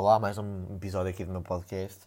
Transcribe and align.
Olá, 0.00 0.16
mais 0.20 0.38
um 0.38 0.76
episódio 0.76 1.10
aqui 1.10 1.24
do 1.24 1.32
meu 1.32 1.42
podcast. 1.42 2.04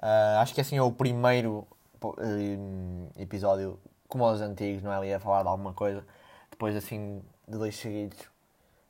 Uh, 0.00 0.40
acho 0.40 0.54
que 0.54 0.62
assim 0.62 0.78
é 0.78 0.82
o 0.82 0.90
primeiro 0.90 1.68
uh, 2.02 3.10
episódio, 3.18 3.78
como 4.08 4.24
aos 4.24 4.40
antigos, 4.40 4.82
não 4.82 4.90
é? 4.90 4.96
Ali 4.96 5.12
a 5.12 5.20
falar 5.20 5.42
de 5.42 5.48
alguma 5.50 5.74
coisa. 5.74 6.06
Depois 6.50 6.74
assim 6.74 7.22
de 7.46 7.58
dois 7.58 7.76
seguidos, 7.76 8.16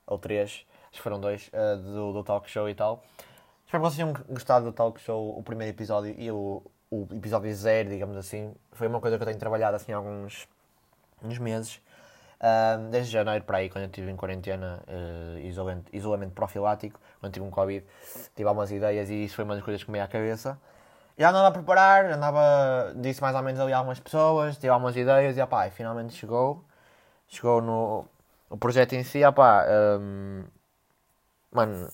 ou 0.06 0.18
três, 0.18 0.64
acho 0.82 0.92
que 0.92 1.00
foram 1.00 1.18
dois, 1.18 1.48
uh, 1.48 1.76
do, 1.78 2.12
do 2.12 2.22
talk 2.22 2.48
show 2.48 2.68
e 2.68 2.76
tal. 2.76 3.02
Espero 3.66 3.82
que 3.82 3.90
vocês 3.90 3.96
tenham 3.96 4.12
gostado 4.28 4.66
do 4.66 4.72
talk 4.72 5.00
show, 5.00 5.36
o 5.36 5.42
primeiro 5.42 5.74
episódio 5.74 6.14
e 6.16 6.30
o, 6.30 6.62
o 6.92 7.08
episódio 7.10 7.52
zero, 7.56 7.88
digamos 7.88 8.16
assim. 8.16 8.54
Foi 8.70 8.86
uma 8.86 9.00
coisa 9.00 9.16
que 9.16 9.22
eu 9.24 9.26
tenho 9.26 9.40
trabalhado 9.40 9.74
assim 9.74 9.92
há 9.92 9.96
alguns 9.96 10.46
uns 11.20 11.38
meses. 11.38 11.80
Desde 12.90 13.10
janeiro 13.10 13.44
para 13.44 13.58
aí, 13.58 13.70
quando 13.70 13.84
eu 13.84 13.88
estive 13.88 14.10
em 14.10 14.16
quarentena, 14.16 14.82
uh, 14.86 15.38
isolamento, 15.38 15.94
isolamento 15.94 16.32
profilático, 16.32 17.00
quando 17.18 17.32
tive 17.32 17.46
um 17.46 17.50
Covid, 17.50 17.86
tive 18.36 18.48
algumas 18.48 18.70
ideias 18.70 19.08
e 19.08 19.24
isso 19.24 19.34
foi 19.34 19.44
uma 19.44 19.54
das 19.54 19.64
coisas 19.64 19.82
que 19.82 19.90
me 19.90 19.94
veio 19.94 20.04
à 20.04 20.08
cabeça. 20.08 20.60
Já 21.16 21.30
andava 21.30 21.48
a 21.48 21.50
preparar, 21.52 22.06
andava, 22.06 22.92
disse 22.96 23.22
mais 23.22 23.34
ou 23.34 23.42
menos 23.42 23.60
ali 23.60 23.72
a 23.72 23.78
algumas 23.78 23.98
pessoas, 24.00 24.56
tive 24.56 24.68
algumas 24.68 24.96
ideias 24.96 25.38
e 25.38 25.40
opá, 25.40 25.70
finalmente 25.70 26.14
chegou. 26.14 26.62
Chegou 27.28 27.62
no 27.62 28.06
o 28.50 28.56
projeto 28.56 28.92
em 28.92 29.02
si, 29.02 29.24
opá, 29.24 29.64
um, 30.00 30.44
mano, 31.50 31.88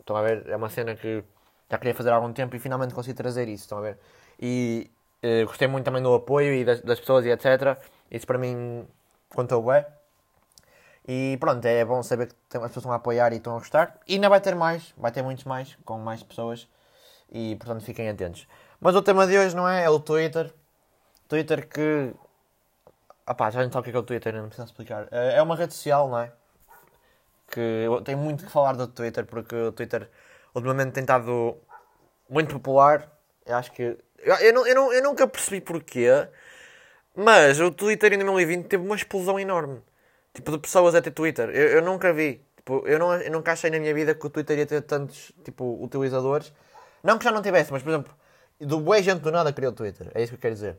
estão 0.00 0.16
a 0.16 0.22
ver, 0.22 0.48
é 0.48 0.56
uma 0.56 0.68
cena 0.68 0.94
que 0.94 1.24
já 1.70 1.78
queria 1.78 1.94
fazer 1.94 2.10
há 2.10 2.16
algum 2.16 2.32
tempo 2.32 2.54
e 2.56 2.58
finalmente 2.58 2.92
consegui 2.92 3.14
trazer 3.14 3.48
isso, 3.48 3.64
estão 3.64 3.78
a 3.78 3.82
ver? 3.82 3.98
E 4.40 4.90
uh, 5.22 5.46
gostei 5.46 5.68
muito 5.68 5.84
também 5.84 6.02
do 6.02 6.12
apoio 6.14 6.52
e 6.54 6.64
das, 6.64 6.80
das 6.82 7.00
pessoas 7.00 7.24
e 7.24 7.30
etc. 7.30 7.78
Isso 8.10 8.26
para 8.26 8.38
mim 8.38 8.86
contou 9.34 9.62
bem. 9.62 9.84
E 11.06 11.36
pronto, 11.40 11.64
é 11.64 11.84
bom 11.84 12.02
saber 12.02 12.28
que 12.28 12.56
as 12.56 12.62
pessoas 12.62 12.76
estão 12.76 12.92
a 12.92 12.96
apoiar 12.96 13.32
e 13.32 13.36
estão 13.36 13.56
a 13.56 13.58
gostar. 13.58 13.98
E 14.06 14.14
ainda 14.14 14.28
vai 14.28 14.40
ter 14.40 14.54
mais, 14.54 14.94
vai 14.96 15.10
ter 15.10 15.22
muitos 15.22 15.44
mais, 15.44 15.76
com 15.84 15.98
mais 15.98 16.22
pessoas. 16.22 16.68
E 17.30 17.56
portanto 17.56 17.84
fiquem 17.84 18.08
atentos. 18.08 18.46
Mas 18.80 18.94
o 18.94 19.02
tema 19.02 19.26
de 19.26 19.36
hoje 19.36 19.56
não 19.56 19.68
é? 19.68 19.84
É 19.84 19.90
o 19.90 19.98
Twitter. 19.98 20.52
Twitter 21.28 21.68
que. 21.68 22.14
Opá, 23.28 23.50
já 23.50 23.62
não 23.62 23.72
sabe 23.72 23.88
o 23.88 23.90
que 23.90 23.96
é, 23.96 24.00
o 24.00 24.02
Twitter, 24.02 24.34
não 24.34 24.48
preciso 24.48 24.66
explicar. 24.66 25.08
É, 25.10 25.36
é 25.36 25.42
uma 25.42 25.56
rede 25.56 25.72
social, 25.74 26.08
não 26.08 26.18
é? 26.18 26.32
Que 27.50 27.86
tenho 28.04 28.18
muito 28.18 28.44
que 28.44 28.50
falar 28.50 28.74
do 28.74 28.86
Twitter 28.86 29.24
porque 29.26 29.54
o 29.54 29.72
Twitter 29.72 30.08
ultimamente 30.54 30.92
tem 30.92 31.02
estado 31.02 31.56
muito 32.28 32.54
popular. 32.54 33.08
Eu 33.46 33.56
acho 33.56 33.72
que. 33.72 33.98
Eu, 34.18 34.36
eu, 34.36 34.66
eu, 34.66 34.92
eu 34.92 35.02
nunca 35.02 35.26
percebi 35.26 35.60
porquê. 35.60 36.28
Mas 37.14 37.60
o 37.60 37.70
Twitter 37.70 38.12
em 38.12 38.18
2020 38.18 38.66
teve 38.66 38.84
uma 38.84 38.96
explosão 38.96 39.38
enorme. 39.38 39.80
Tipo, 40.32 40.52
de 40.52 40.58
pessoas 40.58 40.94
a 40.94 41.02
ter 41.02 41.10
Twitter. 41.10 41.50
Eu, 41.50 41.68
eu 41.68 41.82
nunca 41.82 42.12
vi. 42.12 42.44
Tipo, 42.56 42.86
eu, 42.86 42.98
não, 42.98 43.14
eu 43.14 43.30
nunca 43.30 43.52
achei 43.52 43.70
na 43.70 43.78
minha 43.78 43.92
vida 43.92 44.14
que 44.14 44.26
o 44.26 44.30
Twitter 44.30 44.58
ia 44.58 44.66
ter 44.66 44.82
tantos, 44.82 45.32
tipo, 45.44 45.78
utilizadores. 45.82 46.52
Não 47.02 47.18
que 47.18 47.24
já 47.24 47.32
não 47.32 47.42
tivesse, 47.42 47.72
mas, 47.72 47.82
por 47.82 47.90
exemplo, 47.90 48.14
do 48.60 48.80
boa 48.80 49.02
gente 49.02 49.20
do 49.20 49.30
nada 49.32 49.52
criou 49.52 49.72
o 49.72 49.74
Twitter. 49.74 50.10
É 50.14 50.22
isso 50.22 50.32
que 50.32 50.36
eu 50.36 50.40
quero 50.40 50.54
dizer. 50.54 50.78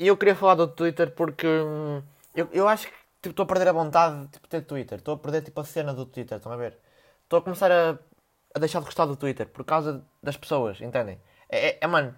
E 0.00 0.06
eu 0.06 0.16
queria 0.16 0.34
falar 0.34 0.54
do 0.54 0.66
Twitter 0.66 1.10
porque 1.14 1.46
um, 1.46 2.02
eu, 2.34 2.48
eu 2.52 2.66
acho 2.66 2.86
que 2.86 2.94
tipo, 3.20 3.30
estou 3.30 3.44
a 3.44 3.46
perder 3.46 3.68
a 3.68 3.72
vontade 3.72 4.22
de 4.22 4.28
tipo, 4.28 4.48
ter 4.48 4.62
Twitter. 4.62 4.98
Estou 4.98 5.14
a 5.14 5.18
perder 5.18 5.42
tipo, 5.42 5.60
a 5.60 5.64
cena 5.64 5.92
do 5.92 6.06
Twitter, 6.06 6.38
estão 6.38 6.50
a 6.50 6.56
ver? 6.56 6.78
Estou 7.24 7.38
a 7.38 7.42
começar 7.42 7.70
a, 7.70 7.98
a 8.54 8.58
deixar 8.58 8.78
de 8.78 8.86
gostar 8.86 9.04
do 9.04 9.14
Twitter 9.14 9.46
por 9.46 9.62
causa 9.62 10.02
das 10.22 10.38
pessoas, 10.38 10.80
entendem? 10.80 11.20
É, 11.50 11.68
é, 11.68 11.78
é 11.82 11.86
mano, 11.86 12.16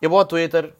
eu 0.00 0.08
vou 0.08 0.20
ao 0.20 0.24
Twitter, 0.24 0.72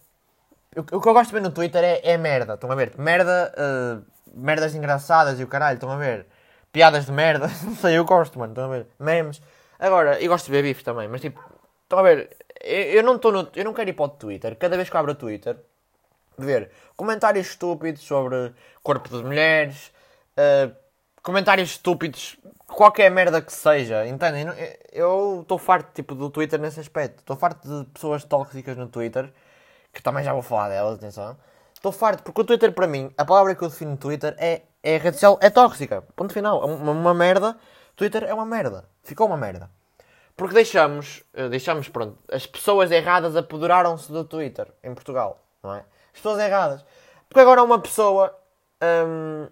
o, 0.76 0.84
que 0.84 0.94
eu 0.94 1.12
gosto 1.12 1.28
de 1.28 1.34
ver 1.34 1.42
no 1.42 1.50
Twitter 1.50 1.82
é, 1.82 2.12
é 2.12 2.16
merda, 2.16 2.54
estão 2.54 2.70
a 2.70 2.74
ver? 2.74 2.92
Merda, 2.96 3.52
uh, 3.56 4.04
merdas 4.32 4.74
engraçadas 4.74 5.40
e 5.40 5.42
o 5.42 5.48
caralho, 5.48 5.74
estão 5.74 5.90
a 5.90 5.96
ver? 5.96 6.26
Piadas 6.72 7.06
de 7.06 7.12
merda, 7.12 7.48
não 7.64 7.74
sei, 7.74 7.98
eu 7.98 8.04
gosto, 8.04 8.38
mano, 8.38 8.52
estão 8.52 8.64
a 8.66 8.68
ver? 8.68 8.86
Memes. 8.98 9.42
Agora, 9.78 10.20
eu 10.20 10.28
gosto 10.28 10.46
de 10.46 10.52
ver 10.52 10.62
bife 10.62 10.84
também, 10.84 11.08
mas 11.08 11.20
tipo, 11.20 11.42
estão 11.82 11.98
a 11.98 12.02
ver? 12.02 12.36
Eu, 12.60 12.82
eu 12.82 13.02
não 13.02 13.16
estou. 13.16 13.48
Eu 13.56 13.64
não 13.64 13.72
quero 13.72 13.90
ir 13.90 13.94
para 13.94 14.04
o 14.04 14.08
Twitter, 14.10 14.56
cada 14.56 14.76
vez 14.76 14.88
que 14.88 14.94
eu 14.94 15.00
abro 15.00 15.12
o 15.12 15.16
Twitter, 15.16 15.56
ver 16.38 16.70
comentários 16.96 17.48
estúpidos 17.48 18.02
sobre 18.02 18.52
corpo 18.82 19.08
de 19.08 19.24
mulheres, 19.24 19.92
uh, 20.36 20.74
comentários 21.22 21.70
estúpidos, 21.70 22.36
qualquer 22.66 23.10
merda 23.10 23.42
que 23.42 23.52
seja, 23.52 24.06
entendem? 24.06 24.46
Eu 24.92 25.40
estou 25.42 25.58
farto 25.58 25.92
tipo, 25.94 26.14
do 26.14 26.30
Twitter 26.30 26.60
nesse 26.60 26.78
aspecto. 26.78 27.18
Estou 27.20 27.36
farto 27.36 27.66
de 27.66 27.90
pessoas 27.90 28.22
tóxicas 28.24 28.76
no 28.76 28.86
Twitter 28.86 29.32
que 29.92 30.02
também 30.02 30.24
já 30.24 30.32
vou 30.32 30.42
falar 30.42 30.68
delas, 30.68 30.94
atenção. 30.94 31.36
Estou 31.74 31.92
farto, 31.92 32.22
porque 32.22 32.40
o 32.40 32.44
Twitter 32.44 32.72
para 32.72 32.86
mim, 32.86 33.12
a 33.16 33.24
palavra 33.24 33.54
que 33.54 33.62
eu 33.62 33.68
defino 33.68 33.92
no 33.92 33.96
Twitter 33.96 34.34
é, 34.38 34.62
é 34.82 34.96
rede 34.98 35.16
social, 35.16 35.38
é 35.40 35.48
tóxica. 35.48 36.02
Ponto 36.14 36.32
final. 36.32 36.62
É 36.62 36.66
uma, 36.66 36.92
uma 36.92 37.14
merda. 37.14 37.56
Twitter 37.96 38.24
é 38.24 38.34
uma 38.34 38.44
merda. 38.44 38.84
Ficou 39.02 39.26
uma 39.26 39.36
merda. 39.36 39.70
Porque 40.36 40.54
deixamos, 40.54 41.22
eh, 41.34 41.48
deixamos, 41.48 41.88
pronto, 41.88 42.18
as 42.32 42.46
pessoas 42.46 42.90
erradas 42.90 43.36
apoderaram-se 43.36 44.10
do 44.10 44.24
Twitter 44.24 44.68
em 44.82 44.94
Portugal, 44.94 45.38
não 45.62 45.74
é? 45.74 45.78
As 45.78 46.12
pessoas 46.20 46.38
erradas. 46.38 46.84
Porque 47.28 47.40
agora 47.40 47.62
uma 47.62 47.78
pessoa. 47.78 48.34
Hum, 48.82 49.48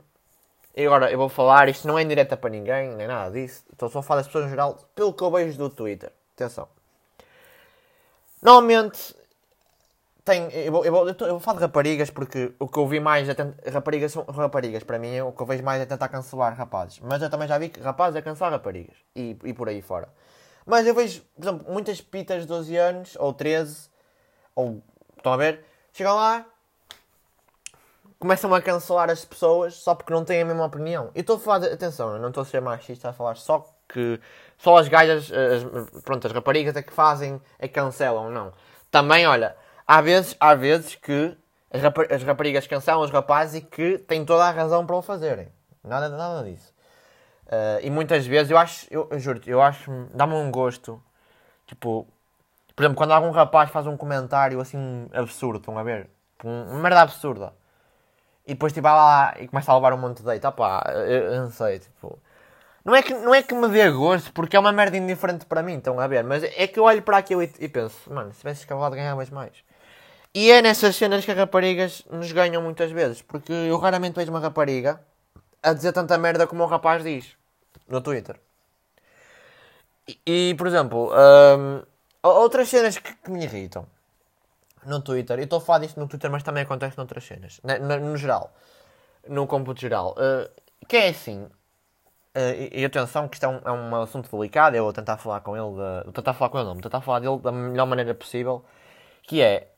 e 0.75 0.87
agora 0.87 1.11
eu 1.11 1.19
vou 1.19 1.29
falar, 1.29 1.69
isto 1.69 1.87
não 1.87 1.99
é 1.99 2.03
indireta 2.03 2.37
para 2.37 2.51
ninguém, 2.51 2.95
nem 2.95 3.07
nada 3.07 3.31
disso. 3.31 3.65
Estou 3.73 3.89
só 3.89 3.99
a 3.99 4.03
falar 4.03 4.21
das 4.21 4.29
pessoas 4.29 4.47
em 4.47 4.51
geral, 4.51 4.79
pelo 4.95 5.13
que 5.13 5.23
eu 5.23 5.31
vejo 5.31 5.59
do 5.59 5.69
Twitter. 5.69 6.13
Atenção. 6.35 6.69
Normalmente 8.41 9.15
tem, 10.29 10.51
eu, 10.53 10.71
vou, 10.71 10.85
eu, 10.85 10.95
eu, 11.09 11.15
vou 11.17 11.41
falar 11.41 11.57
de 11.57 11.65
raparigas 11.65 12.11
porque 12.11 12.53
o 12.59 12.69
que 12.69 12.79
eu 12.79 12.87
vi 12.87 13.01
mais 13.01 13.27
é 13.31 13.35
raparigas 13.71 14.13
são 14.13 14.25
raparigas. 14.25 14.85
Para 14.85 14.99
mim 14.99 15.21
o 15.23 15.33
que 15.33 15.41
eu 15.41 15.47
vejo 15.47 15.65
mais 15.65 15.81
é 15.81 15.87
tentar 15.87 16.07
cancelar 16.09 16.55
rapazes. 16.55 17.01
Mas 17.01 17.23
eu 17.23 17.31
também 17.31 17.49
já 17.49 17.57
vi 17.57 17.71
que 17.71 17.81
rapazes 17.81 18.15
é 18.15 18.21
cancelar 18.21 18.53
raparigas. 18.53 18.95
E, 19.17 19.35
e 19.43 19.55
por 19.55 19.71
aí 19.71 19.81
fora. 19.81 20.09
Mas 20.67 20.87
eu 20.87 20.95
vejo 20.95 21.23
por 21.35 21.43
exemplo 21.43 21.73
muitas 21.73 22.03
pitas 22.03 22.43
de 22.43 22.49
12 22.49 22.77
anos 22.77 23.17
ou 23.19 23.33
13 23.33 23.89
ou 24.55 24.83
estão 25.17 25.33
a 25.33 25.37
ver? 25.39 25.65
Chegam 25.95 26.15
lá 26.15 26.45
começam 28.19 28.53
a 28.53 28.61
cancelar 28.61 29.09
as 29.09 29.25
pessoas 29.25 29.75
só 29.77 29.95
porque 29.95 30.13
não 30.13 30.27
têm 30.27 30.43
a 30.43 30.45
mesma 30.45 30.67
opinião. 30.67 31.11
E 31.15 31.21
estou 31.21 31.37
a 31.37 31.39
falar 31.39 31.61
de, 31.61 31.67
atenção 31.69 32.13
eu 32.13 32.19
não 32.19 32.29
estou 32.29 32.43
a 32.43 32.45
ser 32.45 32.61
machista 32.61 33.09
a 33.09 33.13
falar 33.15 33.37
só 33.37 33.67
que 33.89 34.21
só 34.59 34.77
as 34.77 34.89
gajas 34.89 35.33
as, 35.33 36.03
pronto 36.03 36.27
as 36.27 36.33
raparigas 36.35 36.77
é 36.77 36.83
que 36.83 36.93
fazem 36.93 37.41
é 37.59 37.67
que 37.67 37.73
cancelam 37.73 38.31
não. 38.31 38.53
Também 38.91 39.27
olha 39.27 39.57
há 39.89 40.03
vezes, 40.03 40.37
há 40.39 40.55
vezes 40.55 40.95
que 40.95 41.35
as, 41.71 41.83
as 42.13 42.23
raparigas 42.23 42.67
cancelam 42.67 43.03
os 43.03 43.11
rapazes 43.11 43.57
e 43.57 43.61
que 43.63 43.99
têm 43.99 44.25
toda 44.25 44.45
a 44.45 44.51
razão 44.51 44.87
para 44.87 44.97
o 44.97 45.03
fazerem. 45.03 45.49
Nada, 45.83 46.11
nada 46.11 46.45
disso. 46.45 46.75
Uh, 47.47 47.81
e 47.83 47.91
muitas 47.91 48.27
vezes 48.27 48.51
eu 48.51 48.59
acho, 48.59 48.87
eu, 48.91 49.09
eu 49.11 49.19
juro 49.19 49.41
eu 49.47 49.63
acho, 49.63 49.91
dá-me 50.13 50.35
um 50.35 50.51
gosto. 50.51 51.03
Tipo, 51.67 52.07
por 52.77 52.83
exemplo, 52.83 52.97
quando 52.97 53.13
algum 53.13 53.31
rapaz 53.31 53.71
faz 53.71 53.87
um 53.87 53.97
comentário 53.97 54.61
assim 54.61 55.09
absurdo, 55.13 55.59
estão 55.59 55.79
a 55.79 55.83
ver? 55.83 56.11
Uma 56.45 56.79
merda 56.79 57.01
absurda. 57.01 57.55
E 58.47 58.53
depois 58.55 58.73
tipo, 58.73 58.83
vai 58.83 58.93
lá 58.93 59.35
e 59.39 59.49
começa 59.49 59.73
a 59.73 59.75
levar 59.75 59.95
um 59.95 59.99
monte 59.99 60.19
de 60.19 60.25
deita. 60.25 60.53
Pá, 60.53 60.85
eu, 60.95 61.33
eu 61.33 61.41
não 61.43 61.51
sei, 61.51 61.79
tipo. 61.79 62.19
Não 62.85 62.95
é, 62.95 63.03
que, 63.03 63.13
não 63.13 63.35
é 63.35 63.43
que 63.43 63.55
me 63.55 63.69
dê 63.69 63.91
gosto, 63.91 64.33
porque 64.33 64.57
é 64.57 64.61
uma 64.61 64.73
merda 64.73 64.97
indiferente 64.97 65.45
para 65.45 65.63
mim, 65.63 65.77
estão 65.77 66.01
a 66.01 66.07
ver? 66.07 66.25
Mas 66.25 66.43
é 66.43 66.67
que 66.67 66.79
eu 66.79 66.85
olho 66.85 67.03
para 67.03 67.19
aquilo 67.19 67.43
e, 67.43 67.53
e 67.59 67.69
penso, 67.69 68.11
mano, 68.13 68.33
se 68.33 68.39
tivesse 68.39 68.65
acabado 68.65 68.95
ganhavas 68.95 69.29
mais. 69.29 69.53
E 70.35 70.51
é 70.51 70.61
nessas 70.63 70.97
cenas 70.97 71.25
que 71.25 71.31
as 71.31 71.37
raparigas 71.37 72.05
nos 72.11 72.31
ganham 72.33 72.63
muitas 72.63 72.91
vezes. 72.91 73.23
Porque 73.23 73.53
eu 73.53 73.79
raramente 73.79 74.15
vejo 74.15 74.31
uma 74.31 74.41
rapariga 74.41 75.01
a 75.63 75.73
dizer 75.73 75.93
tanta 75.93 76.17
merda 76.19 76.47
como 76.47 76.63
o 76.63 76.67
rapaz 76.67 77.03
diz 77.03 77.37
no 77.89 78.01
Twitter. 78.01 78.39
E, 80.07 80.51
e 80.51 80.55
por 80.55 80.67
exemplo, 80.67 81.11
um, 81.13 81.83
outras 82.23 82.69
cenas 82.69 82.99
que, 82.99 83.15
que, 83.15 83.31
me 83.31 83.45
irritam 83.45 83.87
no 84.87 85.01
Twitter, 85.01 85.39
eu 85.39 85.45
estou 85.45 85.59
a 85.59 85.61
falar 85.61 85.81
disto 85.81 86.01
no 86.01 86.09
Twitter, 86.09 86.31
mas 86.31 86.43
também 86.43 86.63
acontece 86.63 86.97
noutras 86.97 87.25
cenas, 87.25 87.61
no, 88.01 88.17
geral, 88.17 88.55
no 89.29 89.47
cômputo 89.47 89.81
geral, 89.81 90.15
uh, 90.17 90.49
que 90.87 90.97
é 90.97 91.09
assim. 91.09 91.43
Uh, 92.35 92.71
e, 92.73 92.81
e, 92.81 92.85
atenção, 92.85 93.29
que 93.29 93.37
isto 93.37 93.45
é 93.45 93.49
um, 93.49 93.61
é 93.65 93.73
um, 93.73 94.03
assunto 94.03 94.35
delicado. 94.35 94.77
Eu 94.77 94.85
vou 94.85 94.93
tentar 94.93 95.17
falar 95.17 95.41
com 95.41 95.57
ele, 95.57 95.71
de, 95.71 96.05
vou 96.05 96.13
tentar 96.13 96.35
falar 96.35 96.51
com 96.51 96.59
ele, 96.59 96.67
não, 96.67 96.75
vou 96.75 96.83
tentar 96.83 97.01
falar 97.01 97.19
dele 97.19 97.39
da 97.39 97.51
melhor 97.51 97.87
maneira 97.87 98.15
possível. 98.15 98.65
Que 99.23 99.43
é 99.43 99.69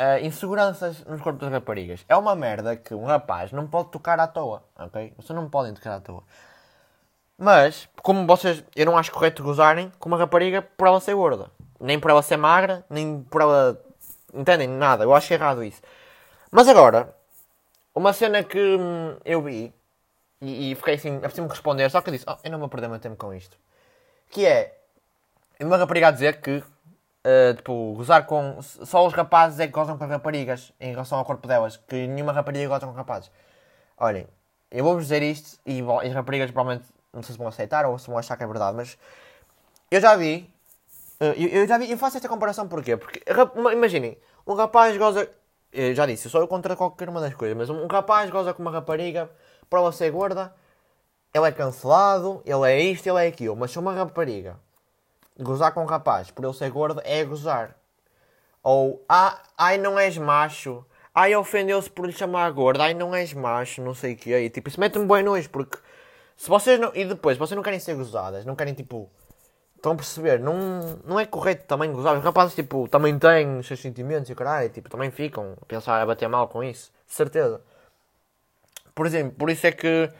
Uh, 0.00 0.24
inseguranças 0.24 1.04
nos 1.04 1.20
corpos 1.20 1.42
das 1.42 1.52
raparigas. 1.52 2.06
É 2.08 2.16
uma 2.16 2.34
merda 2.34 2.74
que 2.74 2.94
um 2.94 3.04
rapaz 3.04 3.52
não 3.52 3.66
pode 3.66 3.90
tocar 3.90 4.18
à 4.18 4.26
toa, 4.26 4.64
ok? 4.78 5.12
Vocês 5.18 5.36
não 5.36 5.50
podem 5.50 5.74
tocar 5.74 5.96
à 5.96 6.00
toa. 6.00 6.22
Mas, 7.36 7.86
como 8.02 8.26
vocês, 8.26 8.64
eu 8.74 8.86
não 8.86 8.96
acho 8.96 9.12
correto 9.12 9.42
gozarem 9.42 9.92
com 9.98 10.08
uma 10.08 10.16
rapariga 10.16 10.62
por 10.62 10.86
ela 10.86 11.00
ser 11.00 11.14
gorda. 11.14 11.50
Nem 11.78 12.00
por 12.00 12.10
ela 12.10 12.22
ser 12.22 12.38
magra, 12.38 12.82
nem 12.88 13.22
por 13.24 13.42
ela. 13.42 13.78
Entendem? 14.32 14.68
Nada. 14.68 15.04
Eu 15.04 15.14
acho 15.14 15.34
errado 15.34 15.62
isso. 15.62 15.82
Mas 16.50 16.66
agora, 16.66 17.14
uma 17.94 18.14
cena 18.14 18.42
que 18.42 18.58
hum, 18.58 19.16
eu 19.22 19.42
vi 19.42 19.70
e, 20.40 20.72
e 20.72 20.74
fiquei 20.76 20.94
assim, 20.94 21.20
a 21.22 21.42
me 21.42 21.48
responder, 21.48 21.90
só 21.90 22.00
que 22.00 22.08
eu 22.08 22.12
disse: 22.12 22.24
oh, 22.26 22.36
eu 22.42 22.50
não 22.50 22.58
vou 22.58 22.68
perder 22.70 22.88
meu 22.88 22.98
tempo 22.98 23.16
com 23.16 23.34
isto. 23.34 23.56
Que 24.30 24.46
é 24.46 24.78
uma 25.60 25.76
rapariga 25.76 26.08
a 26.08 26.10
dizer 26.10 26.40
que 26.40 26.62
Uh, 27.22 27.54
tipo, 27.54 27.92
gozar 27.96 28.24
com. 28.26 28.62
Só 28.62 29.06
os 29.06 29.12
rapazes 29.12 29.60
é 29.60 29.66
que 29.66 29.72
gozam 29.72 29.98
com 29.98 30.04
as 30.04 30.10
raparigas 30.10 30.72
em 30.80 30.92
relação 30.92 31.18
ao 31.18 31.24
corpo 31.24 31.46
delas, 31.46 31.76
que 31.76 32.06
nenhuma 32.06 32.32
rapariga 32.32 32.66
goza 32.68 32.86
com 32.86 32.92
rapazes. 32.92 33.30
Olhem, 33.98 34.26
eu 34.70 34.82
vou-vos 34.82 35.04
dizer 35.04 35.22
isto 35.22 35.58
e 35.66 35.82
as 36.02 36.14
raparigas 36.14 36.50
provavelmente 36.50 36.88
não 37.12 37.22
sei 37.22 37.32
se 37.34 37.38
vão 37.38 37.48
aceitar 37.48 37.84
ou 37.84 37.98
se 37.98 38.06
vão 38.06 38.16
achar 38.16 38.36
que 38.36 38.42
é 38.42 38.46
verdade, 38.46 38.76
mas 38.76 38.96
eu 39.90 40.00
já 40.00 40.16
vi. 40.16 40.50
eh, 41.20 41.34
Eu, 41.36 41.48
eu 41.48 41.68
já 41.68 41.76
vi. 41.78 41.90
Eu 41.90 41.98
faço 41.98 42.16
esta 42.16 42.28
comparação 42.28 42.66
porquê? 42.68 42.96
Porque, 42.96 43.22
imaginem, 43.72 44.16
um 44.46 44.54
rapaz 44.54 44.96
goza. 44.96 45.28
Eu 45.72 45.94
já 45.94 46.06
disse, 46.06 46.26
eu 46.26 46.30
sou 46.30 46.48
contra 46.48 46.74
qualquer 46.74 47.08
uma 47.08 47.20
das 47.20 47.34
coisas, 47.34 47.56
mas 47.56 47.70
um 47.70 47.86
rapaz 47.86 48.30
goza 48.30 48.54
com 48.54 48.62
uma 48.62 48.70
rapariga, 48.72 49.30
prova 49.68 49.92
ser 49.92 50.10
gorda, 50.10 50.52
ele 51.34 51.46
é 51.46 51.52
cancelado, 51.52 52.42
ele 52.44 52.70
é 52.72 52.80
isto, 52.80 53.06
ele 53.06 53.24
é 53.24 53.28
aquilo. 53.28 53.54
Mas 53.56 53.70
se 53.70 53.78
uma 53.78 53.92
rapariga 53.92 54.56
gozar 55.40 55.72
com 55.72 55.82
um 55.82 55.86
rapaz 55.86 56.30
por 56.30 56.44
ele 56.44 56.54
ser 56.54 56.70
gordo, 56.70 57.00
é 57.04 57.24
gozar. 57.24 57.76
Ou, 58.62 59.04
ah, 59.08 59.40
ai 59.56 59.78
não 59.78 59.98
és 59.98 60.18
macho, 60.18 60.84
ai 61.14 61.34
ofendeu-se 61.34 61.90
por 61.90 62.06
lhe 62.06 62.12
chamar 62.12 62.50
gordo, 62.52 62.82
ai 62.82 62.94
não 62.94 63.14
és 63.14 63.32
macho, 63.32 63.82
não 63.82 63.94
sei 63.94 64.14
o 64.14 64.16
que. 64.16 64.34
E 64.34 64.50
tipo, 64.50 64.68
isso 64.68 64.78
mete-me 64.80 65.06
bem 65.06 65.22
nojo, 65.22 65.48
porque 65.50 65.78
se 66.40 66.48
vocês 66.48 66.80
não. 66.80 66.90
E 66.94 67.04
depois, 67.04 67.36
vocês 67.36 67.54
não 67.54 67.62
querem 67.62 67.78
ser 67.78 67.94
gozadas, 67.94 68.46
não 68.46 68.56
querem 68.56 68.72
tipo. 68.72 69.10
Estão 69.76 69.92
a 69.92 69.94
perceber? 69.96 70.40
Não, 70.40 70.98
não 71.04 71.20
é 71.20 71.26
correto 71.26 71.66
também 71.66 71.92
gozar. 71.92 72.16
Os 72.16 72.24
rapazes, 72.24 72.54
tipo, 72.54 72.88
também 72.88 73.18
têm 73.18 73.58
os 73.58 73.66
seus 73.66 73.80
sentimentos 73.80 74.30
e 74.30 74.34
caralho, 74.34 74.70
tipo, 74.70 74.90
também 74.90 75.10
ficam 75.10 75.54
a 75.60 75.64
pensar 75.66 76.00
a 76.00 76.06
bater 76.06 76.28
mal 76.28 76.48
com 76.48 76.64
isso. 76.64 76.92
De 77.06 77.14
certeza. 77.14 77.62
Por 78.94 79.06
exemplo, 79.06 79.36
por 79.38 79.50
isso 79.50 79.66
é 79.66 79.72
que 79.72 80.10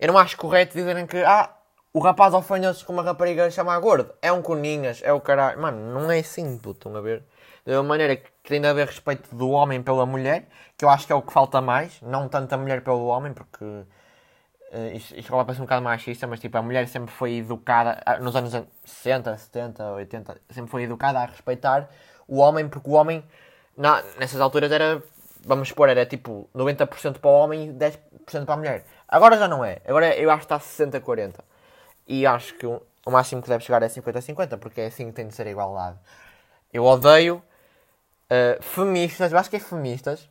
eu 0.00 0.08
não 0.08 0.18
acho 0.18 0.36
correto 0.36 0.74
dizerem 0.74 1.06
que, 1.06 1.18
ah, 1.18 1.55
o 1.96 1.98
rapaz 1.98 2.34
ofendeu-se 2.34 2.84
com 2.84 2.92
uma 2.92 3.02
rapariga 3.02 3.50
chamar 3.50 3.78
gordo. 3.80 4.12
É 4.20 4.30
um 4.30 4.42
coninhas, 4.42 5.00
é 5.02 5.14
o 5.14 5.18
caralho. 5.18 5.58
Mano, 5.58 5.94
não 5.94 6.10
é 6.10 6.18
assim, 6.18 6.58
puto, 6.58 6.94
a 6.94 7.00
ver? 7.00 7.24
Da 7.64 7.82
maneira 7.82 8.16
que 8.16 8.30
tem 8.44 8.60
de 8.60 8.66
haver 8.66 8.86
respeito 8.86 9.34
do 9.34 9.48
homem 9.48 9.82
pela 9.82 10.04
mulher, 10.04 10.46
que 10.76 10.84
eu 10.84 10.90
acho 10.90 11.06
que 11.06 11.12
é 11.14 11.16
o 11.16 11.22
que 11.22 11.32
falta 11.32 11.58
mais, 11.62 11.98
não 12.02 12.28
tanto 12.28 12.52
a 12.52 12.58
mulher 12.58 12.82
pelo 12.84 13.06
homem, 13.06 13.32
porque 13.32 13.64
eh, 14.72 14.92
isto, 14.94 15.18
isto 15.18 15.32
parece 15.32 15.58
um 15.58 15.64
bocado 15.64 15.82
machista, 15.82 16.26
mas 16.26 16.38
tipo, 16.38 16.58
a 16.58 16.60
mulher 16.60 16.86
sempre 16.86 17.10
foi 17.14 17.38
educada, 17.38 17.98
ah, 18.04 18.18
nos 18.18 18.36
anos 18.36 18.52
60, 18.84 19.34
70, 19.38 19.92
80, 19.92 20.40
sempre 20.50 20.70
foi 20.70 20.82
educada 20.82 21.20
a 21.20 21.24
respeitar 21.24 21.88
o 22.28 22.40
homem, 22.40 22.68
porque 22.68 22.90
o 22.90 22.92
homem, 22.92 23.24
na, 23.74 24.02
nessas 24.18 24.38
alturas 24.38 24.70
era, 24.70 25.02
vamos 25.46 25.68
supor, 25.68 25.88
era 25.88 26.04
tipo 26.04 26.46
90% 26.54 27.20
para 27.20 27.30
o 27.30 27.32
homem 27.32 27.70
e 27.70 27.72
10% 27.72 28.44
para 28.44 28.52
a 28.52 28.56
mulher. 28.58 28.84
Agora 29.08 29.38
já 29.38 29.48
não 29.48 29.64
é, 29.64 29.78
agora 29.86 30.14
eu 30.14 30.30
acho 30.30 30.46
que 30.46 30.54
está 30.54 30.60
60-40. 30.60 31.36
E 32.06 32.26
acho 32.26 32.54
que 32.54 32.66
o, 32.66 32.82
máximo 33.06 33.42
que 33.42 33.48
deve 33.48 33.64
chegar 33.64 33.82
é 33.82 33.88
50-50, 33.88 34.58
porque 34.58 34.80
é 34.80 34.86
assim 34.86 35.06
que 35.06 35.12
tem 35.12 35.26
de 35.26 35.34
ser 35.34 35.46
a 35.46 35.50
igualdade. 35.50 35.98
Eu 36.72 36.84
odeio 36.84 37.42
eh, 38.30 38.58
feministas, 38.60 39.32
eu 39.32 39.38
acho 39.38 39.50
que 39.50 39.56
é 39.56 39.60
feministas, 39.60 40.28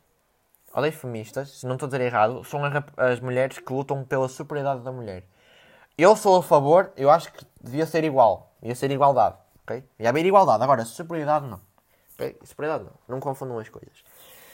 odeio 0.74 0.92
feministas, 0.92 1.50
se 1.50 1.66
não 1.66 1.74
estou 1.74 1.86
a 1.86 1.90
dizer 1.90 2.02
errado, 2.02 2.44
são 2.44 2.64
as, 2.64 2.72
as 2.96 3.20
mulheres 3.20 3.58
que 3.58 3.72
lutam 3.72 4.04
pela 4.04 4.28
superioridade 4.28 4.82
da 4.82 4.92
mulher. 4.92 5.24
Eu 5.98 6.14
sou 6.14 6.38
a 6.38 6.42
favor, 6.42 6.92
eu 6.96 7.10
acho 7.10 7.32
que 7.32 7.44
devia 7.60 7.86
ser 7.86 8.04
igual, 8.04 8.52
devia 8.60 8.74
ser 8.74 8.90
igualdade, 8.90 9.36
ok? 9.62 9.82
Devia 9.98 10.10
haver 10.10 10.26
igualdade, 10.26 10.62
agora 10.62 10.84
superioridade 10.84 11.46
não. 11.46 11.60
ok? 12.14 12.38
Superioridade 12.44 12.84
não, 12.84 13.16
não 13.16 13.20
confundam 13.20 13.58
as 13.58 13.68
coisas. 13.68 14.04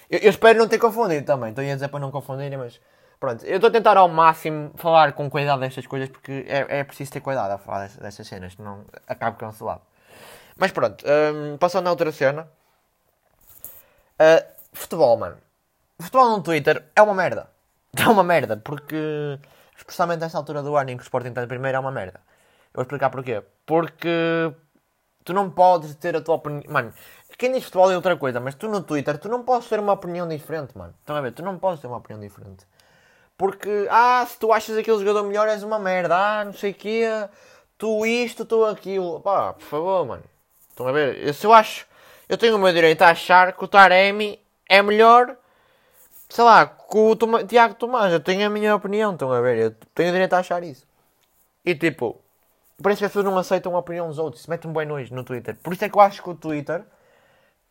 Eu, 0.08 0.20
eu 0.20 0.30
espero 0.30 0.58
não 0.58 0.68
ter 0.68 0.78
confundido 0.78 1.26
também, 1.26 1.50
estou 1.50 1.64
a 1.64 1.74
dizer 1.74 1.88
para 1.88 1.98
não 1.98 2.10
confundirem, 2.10 2.58
mas 2.58 2.80
pronto, 3.22 3.46
eu 3.46 3.54
estou 3.54 3.68
a 3.68 3.70
tentar 3.70 3.96
ao 3.96 4.08
máximo 4.08 4.72
falar 4.74 5.12
com 5.12 5.30
cuidado 5.30 5.60
destas 5.60 5.86
coisas 5.86 6.08
porque 6.08 6.44
é, 6.48 6.80
é 6.80 6.84
preciso 6.84 7.12
ter 7.12 7.20
cuidado 7.20 7.52
a 7.52 7.58
falar 7.58 7.86
destas, 7.86 8.26
cenas, 8.26 8.54
senão 8.54 8.84
acabo 9.06 9.38
cancelado. 9.38 9.80
Mas 10.56 10.72
pronto, 10.72 11.04
hum, 11.06 11.56
passando 11.56 11.86
a 11.86 11.90
outra 11.90 12.10
cena. 12.10 12.48
Uh, 14.18 14.44
futebol, 14.72 15.16
mano. 15.16 15.36
Futebol 16.00 16.30
no 16.30 16.42
Twitter 16.42 16.84
é 16.96 17.00
uma 17.00 17.14
merda. 17.14 17.48
É 17.96 18.08
uma 18.08 18.24
merda, 18.24 18.56
porque 18.56 19.38
especialmente 19.76 20.20
nesta 20.20 20.38
altura 20.38 20.62
do 20.62 20.74
ano 20.76 20.90
em 20.90 20.96
que 20.96 21.02
o 21.02 21.04
Sporting 21.04 21.28
está 21.28 21.44
em 21.44 21.46
primeiro 21.46 21.76
é 21.76 21.80
uma 21.80 21.92
merda. 21.92 22.20
Eu 22.72 22.78
vou 22.78 22.82
explicar 22.82 23.10
porquê. 23.10 23.42
Porque 23.66 24.52
tu 25.24 25.32
não 25.32 25.50
podes 25.50 25.94
ter 25.96 26.16
a 26.16 26.20
tua 26.22 26.36
opinião. 26.36 26.64
Mano, 26.72 26.92
quem 27.38 27.52
diz 27.52 27.64
futebol 27.64 27.92
é 27.92 27.94
outra 27.94 28.16
coisa, 28.16 28.40
mas 28.40 28.54
tu 28.54 28.66
no 28.66 28.82
Twitter 28.82 29.18
tu 29.18 29.28
não 29.28 29.44
podes 29.44 29.68
ter 29.68 29.78
uma 29.78 29.92
opinião 29.92 30.26
diferente, 30.26 30.76
mano. 30.76 30.94
Estão 30.98 31.14
a 31.14 31.20
ver? 31.20 31.32
Tu 31.32 31.42
não 31.42 31.58
podes 31.58 31.80
ter 31.80 31.86
uma 31.86 31.98
opinião 31.98 32.18
diferente. 32.18 32.66
Porque, 33.42 33.88
ah, 33.90 34.24
se 34.28 34.38
tu 34.38 34.52
achas 34.52 34.78
aquele 34.78 34.98
jogador 35.00 35.24
melhor 35.24 35.48
és 35.48 35.64
uma 35.64 35.76
merda, 35.76 36.14
ah, 36.16 36.44
não 36.44 36.52
sei 36.52 36.70
o 36.70 36.74
quê, 36.74 37.08
tu 37.76 38.06
isto, 38.06 38.44
tu 38.44 38.64
aquilo. 38.64 39.18
Pá, 39.20 39.52
por 39.54 39.64
favor, 39.64 40.06
mano. 40.06 40.22
Estão 40.70 40.86
a 40.86 40.92
ver? 40.92 41.18
Eu- 41.26 41.34
Se 41.34 41.44
eu 41.44 41.52
acho, 41.52 41.84
eu 42.28 42.38
tenho 42.38 42.54
o 42.54 42.58
meu 42.60 42.72
direito 42.72 43.02
a 43.02 43.08
achar 43.08 43.52
que 43.52 43.64
o 43.64 43.66
Taremi 43.66 44.38
é 44.68 44.80
melhor, 44.80 45.34
sei 46.28 46.44
lá, 46.44 46.66
que 46.66 46.96
o 46.96 47.16
Toma- 47.16 47.42
Tiago 47.42 47.74
Tomás. 47.74 48.12
Eu 48.12 48.20
tenho 48.20 48.46
a 48.46 48.48
minha 48.48 48.76
opinião, 48.76 49.12
estão 49.12 49.32
a 49.32 49.40
ver? 49.40 49.56
Eu 49.58 49.70
tenho 49.92 50.10
o 50.10 50.12
direito 50.12 50.34
a 50.34 50.38
achar 50.38 50.62
isso. 50.62 50.86
E 51.64 51.74
tipo, 51.74 52.20
parece 52.80 53.00
que 53.00 53.06
as 53.06 53.10
pessoas 53.10 53.24
não 53.24 53.36
aceitam 53.36 53.74
a 53.74 53.80
opinião 53.80 54.06
dos 54.06 54.20
outros. 54.20 54.42
Isso 54.42 54.50
mete-me 54.50 54.72
bem 54.72 54.86
nojo 54.86 55.12
no 55.12 55.24
Twitter. 55.24 55.56
Por 55.64 55.72
isso 55.72 55.84
é 55.84 55.88
que 55.88 55.96
eu 55.96 56.00
acho 56.00 56.22
que 56.22 56.30
o 56.30 56.34
Twitter. 56.36 56.84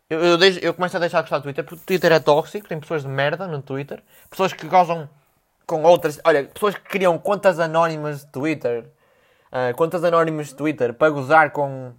Eu, 0.09 0.19
eu, 0.21 0.37
deixo- 0.37 0.59
eu 0.59 0.73
começo 0.73 0.97
a 0.97 0.99
deixar 0.99 1.19
de 1.19 1.23
gostar 1.23 1.37
do 1.37 1.43
Twitter 1.43 1.63
porque 1.63 1.81
o 1.81 1.85
Twitter 1.85 2.11
é 2.11 2.19
tóxico. 2.19 2.67
Tem 2.67 2.77
pessoas 2.77 3.03
de 3.03 3.07
merda 3.07 3.47
no 3.47 3.61
Twitter. 3.61 4.03
Pessoas 4.29 4.51
que 4.51 4.67
gozam 4.67 5.09
com 5.65 5.83
outras. 5.83 6.19
Olha, 6.25 6.43
pessoas 6.45 6.75
que 6.75 6.81
criam 6.81 7.17
contas 7.17 7.59
anónimas 7.59 8.21
de 8.21 8.27
Twitter. 8.27 8.85
ah, 9.51 9.73
contas 9.75 10.03
anónimas 10.03 10.47
de 10.47 10.55
Twitter 10.55 10.93
para 10.93 11.09
gozar 11.09 11.51
com 11.51 11.93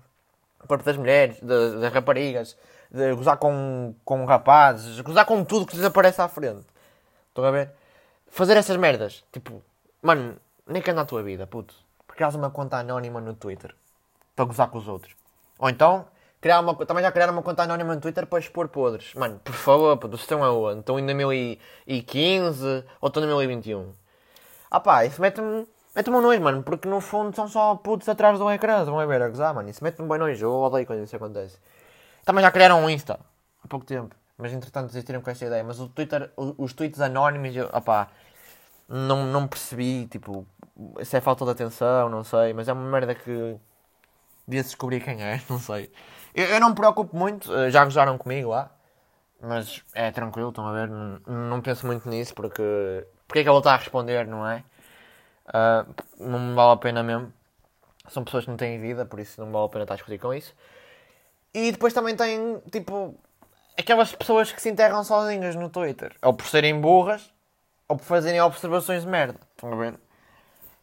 o 0.63 0.67
corpo 0.67 0.85
das 0.85 0.97
mulheres, 0.97 1.37
de- 1.41 1.81
das 1.81 1.93
raparigas, 1.93 2.57
de 2.91 3.15
gozar 3.15 3.37
com, 3.37 3.95
com 4.05 4.25
rapazes, 4.25 5.01
gozar 5.01 5.25
com 5.27 5.45
tudo 5.45 5.67
que 5.67 5.77
lhes 5.77 5.85
aparece 5.85 6.21
à 6.23 6.29
frente. 6.29 6.65
Estão 7.29 7.45
a 7.45 7.51
ver? 7.51 7.71
Fazer 8.29 8.57
essas 8.57 8.77
merdas. 8.77 9.23
Tipo, 9.33 9.63
mano, 10.01 10.37
nem 10.67 10.81
que 10.81 10.91
anda 10.91 11.03
a 11.03 11.05
tua 11.05 11.23
vida, 11.23 11.47
puto. 11.47 11.75
Porque 12.07 12.23
uma 12.25 12.51
conta 12.51 12.77
anónima 12.79 13.21
no 13.21 13.35
Twitter 13.35 13.75
para 14.37 14.45
gozar 14.45 14.69
com 14.69 14.79
os 14.79 14.89
outros. 14.89 15.15
Ou 15.59 15.69
então, 15.69 16.07
criar 16.43 16.61
uma, 16.61 16.75
também 16.85 17.05
já 17.05 17.13
criaram 17.13 17.33
uma 17.33 17.43
conta 17.43 17.63
anónima 17.63 17.95
no 17.95 18.01
Twitter 18.01 18.27
para 18.27 18.41
expor 18.41 18.69
podres. 18.69 19.15
Mano, 19.15 19.41
por 19.43 19.55
favor, 19.55 19.97
puto, 19.97 20.17
vocês 20.17 20.23
estão 20.23 20.43
aonde? 20.43 20.81
Estão 20.81 20.99
em 20.99 21.07
2015 21.07 22.85
ou 23.01 23.09
estão 23.09 23.23
em 23.23 23.27
2021? 23.27 23.93
Ah 24.69 24.81
pá, 24.81 25.07
isso 25.07 25.23
mete-me 25.23 25.67
mete-me 25.95 26.17
um 26.17 26.21
nojo, 26.21 26.41
mano, 26.41 26.63
porque 26.65 26.89
no 26.89 27.01
fundo 27.01 27.35
são 27.37 27.47
só 27.47 27.77
putos 27.77 28.09
atrás 28.09 28.39
do 28.39 28.51
ecrã, 28.51 28.81
estão 28.81 28.99
a 28.99 29.07
ver 29.07 29.23
a 29.23 29.29
gozar, 29.29 29.55
mano. 29.55 29.71
Isso 29.71 29.85
mete-me 29.85 30.09
bem 30.09 30.19
nojo, 30.19 30.45
eu 30.45 30.53
odeio 30.53 30.85
quando 30.85 31.05
isso 31.05 31.15
acontece. 31.15 31.59
Também 32.25 32.43
já 32.43 32.51
criaram 32.51 32.83
um 32.85 32.91
Insta 32.91 33.21
há 33.65 33.69
pouco 33.69 33.87
tempo, 33.87 34.15
mas 34.37 34.53
entretanto 34.53 34.89
desistiram 34.89 35.21
com 35.21 35.31
esta 35.31 35.47
ideia. 35.47 35.63
Mas 35.63 35.79
o 35.79 35.89
Twitter, 35.89 36.29
os 36.37 36.73
tweets 36.73 37.01
anónimos, 37.01 37.55
eu, 37.55 37.67
opá, 37.73 38.09
não, 38.89 39.27
não 39.27 39.47
percebi, 39.47 40.07
tipo, 40.09 40.45
se 41.05 41.17
é 41.17 41.21
falta 41.21 41.45
de 41.45 41.53
atenção, 41.53 42.09
não 42.09 42.25
sei, 42.25 42.53
mas 42.53 42.69
é 42.69 42.73
uma 42.73 42.91
merda 42.91 43.15
que 43.15 43.57
devia-se 44.47 44.71
descobrir 44.71 45.01
quem 45.01 45.23
é, 45.23 45.41
não 45.49 45.61
sei. 45.61 45.93
Eu, 46.35 46.47
eu 46.47 46.61
não 46.61 46.71
me 46.71 46.75
preocupo 46.75 47.17
muito, 47.17 47.53
eh, 47.55 47.71
já 47.71 47.85
gozaram 47.85 48.17
comigo 48.19 48.51
lá, 48.51 48.71
mas 49.41 49.83
é 49.95 50.11
tranquilo, 50.11 50.49
estão 50.51 50.67
a 50.67 50.73
ver, 50.73 50.89
não, 50.89 51.21
não 51.27 51.61
penso 51.61 51.87
muito 51.87 52.09
nisso 52.09 52.35
porque. 52.35 52.63
Porque 53.27 53.41
é 53.41 53.43
que 53.43 53.49
eu 53.49 53.59
estar 53.59 53.75
a 53.75 53.77
responder, 53.77 54.27
não 54.27 54.47
é? 54.47 54.63
Ah, 55.47 55.87
não 56.19 56.39
me 56.39 56.55
vale 56.55 56.73
a 56.73 56.77
pena 56.77 57.03
mesmo. 57.03 57.33
São 58.09 58.25
pessoas 58.25 58.45
que 58.45 58.51
não 58.51 58.57
têm 58.57 58.81
vida, 58.81 59.07
por 59.07 59.21
isso 59.21 59.41
não 59.41 59.47
me 59.47 59.53
vale 59.53 59.67
a 59.67 59.69
pena 59.69 59.85
estar 59.85 59.95
a 59.95 59.97
discutir 59.97 60.19
com 60.19 60.35
isso. 60.35 60.55
E 61.55 61.73
depois 61.73 61.93
também 61.93 62.17
tem, 62.17 62.59
tipo, 62.71 63.15
aquelas 63.79 64.15
pessoas 64.15 64.51
que 64.53 64.61
se 64.61 64.71
enterram 64.71 65.05
sozinhas 65.05 65.55
no 65.55 65.69
Twitter. 65.71 66.15
Ou 66.23 66.35
por 66.35 66.47
serem 66.47 66.81
burras, 66.81 67.33
ou 67.89 67.97
por 67.97 68.05
fazerem 68.05 68.41
observações 68.41 69.03
de 69.03 69.09
merda. 69.09 69.39
Estão 69.55 69.73
a 69.73 69.77
ver? 69.77 69.95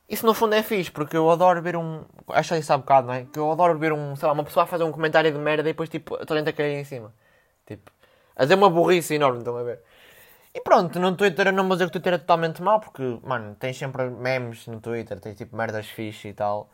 Isso 0.10 0.26
no 0.26 0.34
fundo 0.34 0.56
é 0.56 0.64
fixe, 0.64 0.90
porque 0.92 1.16
eu 1.16 1.30
adoro 1.30 1.62
ver 1.62 1.76
um. 1.76 2.04
Acho 2.30 2.56
isso 2.56 2.74
há 2.74 2.78
bocado, 2.78 3.08
não 3.08 3.14
é? 3.14 3.26
Que 3.26 3.38
eu 3.38 3.52
adoro 3.52 3.78
ver 3.78 3.94
um. 3.94 4.16
Sei 4.16 4.28
lá, 4.28 4.34
uma 4.34 4.44
pessoa 4.44 4.64
a 4.64 4.68
fazer 4.68 4.84
um 4.84 4.92
comentário 4.92 5.32
de 5.32 5.38
merda 5.38 5.62
e 5.70 5.72
depois, 5.74 5.88
tipo, 5.90 6.16
a 6.16 6.36
gente 6.36 6.50
a 6.50 6.54
cair 6.54 6.80
em 6.80 6.84
cima. 6.84 7.14
Tipo, 7.68 7.92
a 8.36 8.44
dizer 8.44 8.56
uma 8.56 8.70
burrice 8.70 9.14
enorme, 9.16 9.40
estão 9.40 9.56
a 9.56 9.64
ver? 9.64 9.82
E 10.54 10.62
pronto, 10.62 11.00
no 11.00 11.16
Twitter 11.16 11.48
eu 11.48 11.54
não 11.54 11.68
vou 11.68 11.76
dizer 11.76 11.86
que 11.86 11.98
o 11.98 12.02
Twitter 12.02 12.14
é 12.14 12.18
totalmente 12.18 12.62
mau, 12.62 12.80
porque, 12.80 13.20
mano, 13.24 13.56
tens 13.56 13.78
sempre 13.78 14.10
memes 14.10 14.66
no 14.66 14.80
Twitter, 14.82 15.20
tens 15.20 15.38
tipo 15.38 15.56
merdas 15.56 15.88
fixe 15.88 16.30
e 16.30 16.34
tal, 16.34 16.72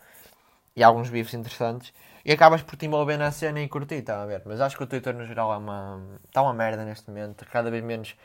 e 0.76 0.84
alguns 0.84 1.10
bifes 1.10 1.34
interessantes, 1.34 1.94
e 2.24 2.32
acabas 2.32 2.62
por 2.62 2.78
te 2.78 2.86
envolver 2.86 3.18
na 3.18 3.32
cena 3.32 3.62
e 3.62 3.68
curtir, 3.68 4.02
tá 4.02 4.24
a 4.24 4.26
ver? 4.26 4.42
Mas 4.46 4.62
acho 4.62 4.78
que 4.78 4.84
o 4.84 4.88
Twitter 4.88 5.14
no 5.14 5.26
geral 5.26 5.54
é 5.54 5.58
uma. 5.58 6.02
está 6.26 6.42
uma 6.42 6.54
merda 6.54 6.86
neste 6.86 7.10
momento, 7.10 7.46
cada 7.52 7.70
vez 7.70 7.84
menos. 7.84 8.16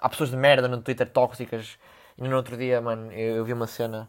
Há 0.00 0.08
pessoas 0.08 0.30
de 0.30 0.36
merda 0.36 0.68
no 0.68 0.80
Twitter 0.82 1.08
tóxicas, 1.08 1.78
e 2.18 2.28
no 2.28 2.36
outro 2.36 2.56
dia, 2.56 2.80
mano, 2.80 3.12
eu, 3.12 3.36
eu 3.36 3.44
vi 3.44 3.52
uma 3.52 3.66
cena. 3.66 4.08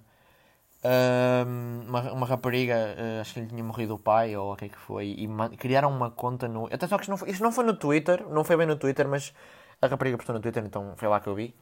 ahm, 0.83 1.85
uma, 1.89 2.01
uma 2.13 2.27
rapariga, 2.27 2.75
eh, 2.97 3.19
acho 3.21 3.33
que 3.35 3.41
lhe 3.41 3.47
tinha 3.47 3.63
morrido 3.63 3.95
o 3.95 3.99
pai 3.99 4.35
ou 4.37 4.53
o 4.53 4.55
que 4.57 4.65
é 4.65 4.69
que 4.69 4.77
foi, 4.77 5.07
e 5.17 5.27
criaram 5.57 5.89
uma 5.91 6.11
conta 6.11 6.47
no. 6.47 6.67
Atenção 6.67 6.97
que 6.97 7.03
isto 7.03 7.11
não, 7.11 7.17
foi, 7.17 7.29
isto 7.31 7.43
não 7.43 7.51
foi 7.51 7.65
no 7.65 7.75
Twitter, 7.77 8.25
não 8.29 8.43
foi 8.43 8.57
bem 8.57 8.67
no 8.67 8.75
Twitter, 8.77 9.07
mas 9.07 9.33
a 9.81 9.87
rapariga 9.87 10.17
postou 10.17 10.35
no 10.35 10.41
Twitter, 10.41 10.63
então 10.65 10.93
foi 10.97 11.07
lá 11.09 11.19
que 11.19 11.27
eu 11.29 11.35
vi. 11.35 11.55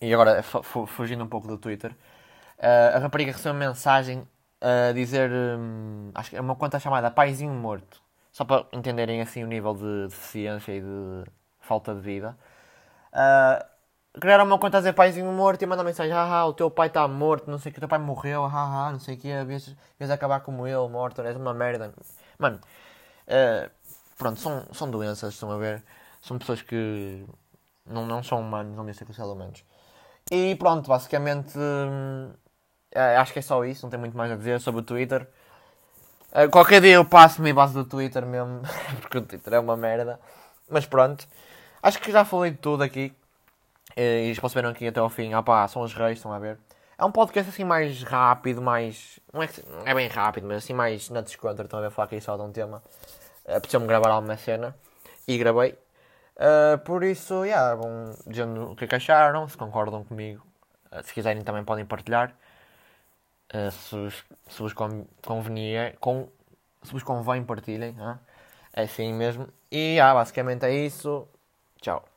E 0.00 0.12
agora, 0.12 0.42
fu- 0.42 0.62
fu- 0.62 0.86
fugindo 0.86 1.24
um 1.24 1.28
pouco 1.28 1.46
do 1.48 1.56
Twitter, 1.58 1.94
eh, 2.58 2.92
a 2.94 2.98
rapariga 2.98 3.32
recebeu 3.32 3.52
uma 3.54 3.60
mensagem 3.68 4.26
a 4.60 4.92
dizer. 4.92 5.30
hum, 5.32 6.10
acho 6.14 6.30
que 6.30 6.36
é 6.36 6.40
uma 6.40 6.56
conta 6.56 6.78
chamada 6.80 7.10
Paizinho 7.10 7.52
Morto. 7.54 8.02
Só 8.32 8.44
para 8.44 8.66
entenderem 8.72 9.20
assim 9.22 9.44
o 9.44 9.46
nível 9.46 9.74
de 9.74 10.08
deficiência 10.08 10.72
e 10.72 10.80
de 10.80 11.24
falta 11.60 11.94
de 11.94 12.00
vida. 12.00 12.36
Ah, 13.12 13.66
criaram 14.20 14.44
uma 14.44 14.58
conta 14.58 14.78
a 14.78 14.80
dizer 14.80 14.92
paizinho 14.92 15.30
morto 15.32 15.62
e 15.62 15.66
mandam 15.66 15.84
mensagem, 15.84 16.12
haha, 16.12 16.46
o 16.46 16.52
teu 16.52 16.70
pai 16.70 16.88
está 16.88 17.06
morto, 17.08 17.50
não 17.50 17.58
sei 17.58 17.70
o 17.70 17.72
que, 17.72 17.78
o 17.78 17.80
teu 17.80 17.88
pai 17.88 17.98
morreu, 17.98 18.46
haha, 18.46 18.92
não 18.92 19.00
sei 19.00 19.16
o 19.16 19.18
que, 19.18 19.44
vias 19.44 20.10
acabar 20.10 20.40
como 20.40 20.66
ele, 20.66 20.88
morto, 20.88 21.20
és 21.22 21.36
uma 21.36 21.52
merda. 21.52 21.92
Mano, 22.38 22.60
uh, 23.26 23.70
pronto, 24.16 24.40
são, 24.40 24.66
são 24.72 24.90
doenças, 24.90 25.34
estão 25.34 25.50
a 25.50 25.58
ver? 25.58 25.82
São 26.22 26.38
pessoas 26.38 26.62
que 26.62 27.24
não, 27.86 28.06
não 28.06 28.22
são 28.22 28.40
humanos, 28.40 28.76
não 28.76 28.84
devem 28.84 28.94
ser 28.94 29.04
considerados 29.04 29.34
humanos. 29.34 29.64
E 30.30 30.54
pronto, 30.56 30.88
basicamente, 30.88 31.58
uh, 31.58 32.34
acho 33.18 33.32
que 33.32 33.40
é 33.40 33.42
só 33.42 33.64
isso, 33.64 33.84
não 33.84 33.90
tem 33.90 33.98
muito 33.98 34.16
mais 34.16 34.30
a 34.30 34.36
dizer 34.36 34.60
sobre 34.60 34.80
o 34.80 34.84
Twitter. 34.84 35.28
Uh, 36.30 36.48
qualquer 36.50 36.80
dia 36.80 36.94
eu 36.94 37.04
passo-me 37.04 37.50
a 37.50 37.54
base 37.54 37.74
do 37.74 37.84
Twitter 37.84 38.24
mesmo, 38.24 38.62
porque 39.02 39.18
o 39.18 39.22
Twitter 39.22 39.54
é 39.54 39.58
uma 39.58 39.76
merda. 39.76 40.20
Mas 40.70 40.86
pronto, 40.86 41.26
acho 41.82 42.00
que 42.00 42.12
já 42.12 42.24
falei 42.24 42.52
de 42.52 42.58
tudo 42.58 42.82
aqui. 42.82 43.12
E 43.96 44.00
eles 44.00 44.38
perceberam 44.38 44.70
aqui 44.70 44.86
até 44.88 45.00
ao 45.00 45.08
fim. 45.08 45.32
Ah 45.34 45.42
pá, 45.42 45.66
são 45.68 45.82
os 45.82 45.94
reis, 45.94 46.18
estão 46.18 46.32
a 46.32 46.38
ver. 46.38 46.58
É 46.96 47.04
um 47.04 47.10
podcast 47.10 47.50
assim 47.50 47.64
mais 47.64 48.02
rápido, 48.02 48.62
mais. 48.62 49.18
Não 49.32 49.42
é, 49.42 49.48
não 49.68 49.86
é 49.86 49.94
bem 49.94 50.08
rápido, 50.08 50.46
mas 50.46 50.58
assim 50.58 50.72
mais 50.72 51.10
na 51.10 51.20
descontra. 51.20 51.64
Estão 51.64 51.78
a 51.80 51.82
ver 51.82 51.90
falar 51.90 52.06
aqui 52.06 52.20
só 52.20 52.36
de 52.36 52.42
um 52.42 52.52
tema. 52.52 52.82
Apeteceu-me 53.46 53.86
gravar 53.86 54.10
alguma 54.10 54.36
cena. 54.36 54.76
E 55.26 55.38
gravei. 55.38 55.76
Uh, 56.36 56.78
por 56.84 57.04
isso, 57.04 57.44
yeah, 57.44 57.74
vão 57.74 58.14
dizendo 58.26 58.72
o 58.72 58.76
que 58.76 58.84
é 58.84 58.88
que 58.88 58.94
acharam, 58.94 59.48
se 59.48 59.56
concordam 59.56 60.04
comigo. 60.04 60.44
Uh, 60.90 61.02
se 61.02 61.12
quiserem 61.12 61.42
também 61.42 61.64
podem 61.64 61.84
partilhar. 61.84 62.34
Uh, 63.52 63.70
se, 63.70 63.96
vos, 63.96 64.24
se 64.48 64.62
vos 64.62 64.72
convenier, 65.22 65.96
com, 66.00 66.28
se 66.82 66.92
vos 66.92 67.02
convém, 67.02 67.44
partilhem. 67.44 67.96
É 68.72 68.82
assim 68.82 69.12
mesmo. 69.12 69.48
E 69.70 69.94
yeah, 69.94 70.14
basicamente 70.14 70.64
é 70.64 70.72
isso. 70.72 71.28
Tchau. 71.80 72.13